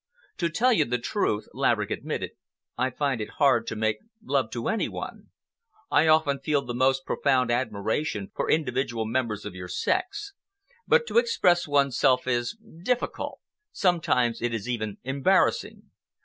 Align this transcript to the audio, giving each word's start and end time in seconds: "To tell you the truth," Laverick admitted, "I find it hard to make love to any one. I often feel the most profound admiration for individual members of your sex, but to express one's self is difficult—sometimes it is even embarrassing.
"To 0.37 0.49
tell 0.49 0.73
you 0.73 0.85
the 0.85 0.97
truth," 0.97 1.47
Laverick 1.53 1.91
admitted, 1.91 2.31
"I 2.75 2.89
find 2.89 3.21
it 3.21 3.33
hard 3.37 3.67
to 3.67 3.75
make 3.75 3.99
love 4.23 4.49
to 4.49 4.67
any 4.67 4.89
one. 4.89 5.29
I 5.91 6.07
often 6.07 6.39
feel 6.39 6.63
the 6.65 6.73
most 6.73 7.05
profound 7.05 7.51
admiration 7.51 8.31
for 8.35 8.49
individual 8.49 9.05
members 9.05 9.45
of 9.45 9.53
your 9.53 9.67
sex, 9.67 10.33
but 10.87 11.05
to 11.05 11.19
express 11.19 11.67
one's 11.67 11.99
self 11.99 12.25
is 12.25 12.57
difficult—sometimes 12.83 14.41
it 14.41 14.55
is 14.55 14.67
even 14.67 14.97
embarrassing. 15.03 15.91